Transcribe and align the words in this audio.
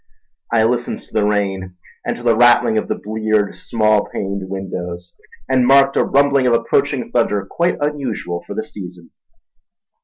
I 0.51 0.63
listened 0.63 1.03
to 1.03 1.13
the 1.13 1.23
rain, 1.23 1.75
and 2.03 2.17
to 2.17 2.23
the 2.23 2.35
rattling 2.35 2.79
of 2.79 2.87
the 2.87 2.95
bleared, 2.95 3.55
small 3.55 4.07
paned 4.07 4.49
windows, 4.49 5.15
and 5.47 5.67
marked 5.67 5.95
a 5.95 6.03
rumbling 6.03 6.47
of 6.47 6.53
approaching 6.53 7.11
thunder 7.11 7.45
quite 7.45 7.77
unusual 7.79 8.43
for 8.47 8.55
the 8.55 8.63
season. 8.63 9.11